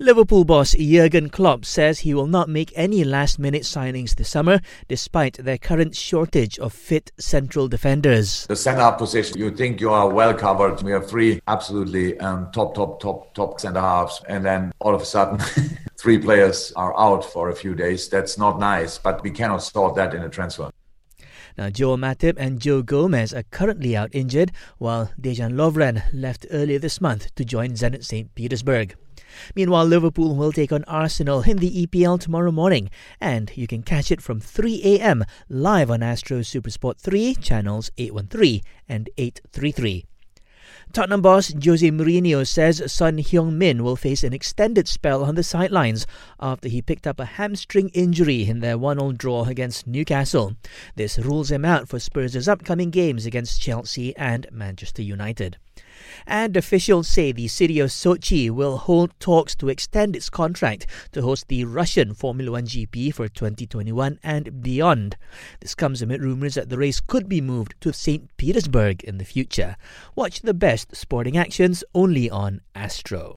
Liverpool 0.00 0.44
boss 0.44 0.76
Jurgen 0.78 1.28
Klopp 1.28 1.64
says 1.64 1.98
he 1.98 2.14
will 2.14 2.28
not 2.28 2.48
make 2.48 2.72
any 2.76 3.02
last 3.02 3.36
minute 3.36 3.62
signings 3.62 4.14
this 4.14 4.28
summer 4.28 4.60
despite 4.86 5.34
their 5.38 5.58
current 5.58 5.96
shortage 5.96 6.56
of 6.60 6.72
fit 6.72 7.10
central 7.18 7.66
defenders. 7.66 8.46
The 8.46 8.54
centre 8.54 8.80
half 8.80 8.96
position, 8.96 9.38
you 9.38 9.50
think 9.50 9.80
you 9.80 9.90
are 9.90 10.08
well 10.08 10.34
covered. 10.34 10.80
We 10.82 10.92
have 10.92 11.10
three 11.10 11.40
absolutely 11.48 12.16
um, 12.20 12.48
top, 12.52 12.76
top, 12.76 13.00
top, 13.00 13.34
top 13.34 13.60
centre 13.60 13.80
halves, 13.80 14.22
and 14.28 14.44
then 14.44 14.70
all 14.78 14.94
of 14.94 15.02
a 15.02 15.04
sudden, 15.04 15.40
three 15.98 16.18
players 16.18 16.72
are 16.76 16.96
out 16.96 17.24
for 17.24 17.48
a 17.48 17.56
few 17.56 17.74
days. 17.74 18.08
That's 18.08 18.38
not 18.38 18.60
nice, 18.60 18.98
but 18.98 19.24
we 19.24 19.32
cannot 19.32 19.64
sort 19.64 19.96
that 19.96 20.14
in 20.14 20.22
a 20.22 20.28
transfer. 20.28 20.70
Now, 21.56 21.70
Joel 21.70 21.96
Matip 21.96 22.36
and 22.38 22.60
Joe 22.60 22.82
Gomez 22.82 23.34
are 23.34 23.42
currently 23.50 23.96
out 23.96 24.10
injured, 24.12 24.52
while 24.78 25.10
Dejan 25.20 25.54
Lovren 25.54 26.04
left 26.12 26.46
earlier 26.52 26.78
this 26.78 27.00
month 27.00 27.34
to 27.34 27.44
join 27.44 27.70
Zenit 27.70 28.04
St. 28.04 28.32
Petersburg. 28.36 28.94
Meanwhile, 29.54 29.86
Liverpool 29.86 30.34
will 30.36 30.52
take 30.52 30.72
on 30.72 30.84
Arsenal 30.84 31.42
in 31.42 31.58
the 31.58 31.86
EPL 31.86 32.20
tomorrow 32.20 32.50
morning, 32.50 32.90
and 33.20 33.50
you 33.54 33.66
can 33.66 33.82
catch 33.82 34.10
it 34.10 34.20
from 34.20 34.40
3 34.40 34.80
a.m. 34.84 35.24
live 35.48 35.90
on 35.90 36.02
Astro 36.02 36.40
Supersport 36.40 36.98
3, 36.98 37.34
channels 37.36 37.90
813 37.98 38.60
and 38.88 39.10
833. 39.16 40.04
Tottenham 40.92 41.20
boss 41.20 41.52
Jose 41.64 41.90
Mourinho 41.90 42.46
says 42.46 42.82
Son 42.90 43.18
Heung-min 43.18 43.84
will 43.84 43.94
face 43.94 44.24
an 44.24 44.32
extended 44.32 44.88
spell 44.88 45.22
on 45.22 45.34
the 45.34 45.42
sidelines 45.42 46.06
after 46.40 46.66
he 46.68 46.80
picked 46.80 47.06
up 47.06 47.20
a 47.20 47.26
hamstring 47.26 47.90
injury 47.90 48.48
in 48.48 48.60
their 48.60 48.78
1-0 48.78 49.16
draw 49.18 49.44
against 49.44 49.86
Newcastle. 49.86 50.56
This 50.96 51.18
rules 51.18 51.50
him 51.50 51.64
out 51.64 51.88
for 51.88 52.00
Spurs' 52.00 52.48
upcoming 52.48 52.90
games 52.90 53.26
against 53.26 53.60
Chelsea 53.60 54.16
and 54.16 54.46
Manchester 54.50 55.02
United. 55.02 55.58
And 56.26 56.56
officials 56.56 57.08
say 57.08 57.32
the 57.32 57.48
city 57.48 57.80
of 57.80 57.90
Sochi 57.90 58.50
will 58.50 58.78
hold 58.78 59.18
talks 59.18 59.54
to 59.56 59.68
extend 59.68 60.14
its 60.14 60.30
contract 60.30 60.86
to 61.12 61.22
host 61.22 61.48
the 61.48 61.64
Russian 61.64 62.14
Formula 62.14 62.52
One 62.52 62.66
GP 62.66 63.14
for 63.14 63.28
2021 63.28 64.18
and 64.22 64.62
beyond. 64.62 65.16
This 65.60 65.74
comes 65.74 66.00
amid 66.00 66.22
rumours 66.22 66.54
that 66.54 66.68
the 66.68 66.78
race 66.78 67.00
could 67.00 67.28
be 67.28 67.40
moved 67.40 67.74
to 67.80 67.92
St. 67.92 68.36
Petersburg 68.36 69.02
in 69.04 69.18
the 69.18 69.24
future. 69.24 69.76
Watch 70.14 70.40
the 70.42 70.54
best 70.54 70.77
sporting 70.92 71.36
actions 71.36 71.84
only 71.94 72.30
on 72.30 72.60
Astro. 72.74 73.26